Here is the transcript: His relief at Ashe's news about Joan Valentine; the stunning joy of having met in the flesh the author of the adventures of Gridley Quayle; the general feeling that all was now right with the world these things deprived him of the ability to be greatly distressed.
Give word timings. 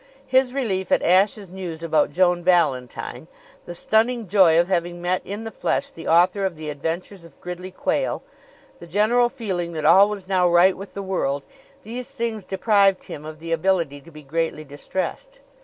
His 0.25 0.51
relief 0.51 0.91
at 0.91 1.03
Ashe's 1.03 1.51
news 1.51 1.83
about 1.83 2.09
Joan 2.09 2.43
Valentine; 2.43 3.27
the 3.67 3.75
stunning 3.75 4.27
joy 4.27 4.59
of 4.59 4.67
having 4.67 4.99
met 4.99 5.21
in 5.23 5.43
the 5.43 5.51
flesh 5.51 5.91
the 5.91 6.07
author 6.07 6.43
of 6.43 6.55
the 6.55 6.71
adventures 6.71 7.23
of 7.23 7.39
Gridley 7.39 7.69
Quayle; 7.69 8.23
the 8.79 8.87
general 8.87 9.29
feeling 9.29 9.73
that 9.73 9.85
all 9.85 10.09
was 10.09 10.27
now 10.27 10.49
right 10.49 10.75
with 10.75 10.95
the 10.95 11.03
world 11.03 11.43
these 11.83 12.09
things 12.09 12.45
deprived 12.45 13.03
him 13.03 13.25
of 13.25 13.39
the 13.39 13.51
ability 13.51 14.01
to 14.01 14.09
be 14.09 14.23
greatly 14.23 14.63
distressed. 14.63 15.39